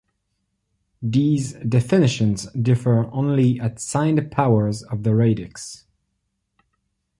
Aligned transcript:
These 1.03 1.53
definitions 1.61 2.47
differ 2.53 3.05
only 3.13 3.59
at 3.59 3.79
signed 3.79 4.31
powers 4.31 4.81
of 4.81 5.03
the 5.03 5.13
radix. 5.13 5.85